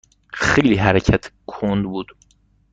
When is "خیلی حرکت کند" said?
0.33-1.85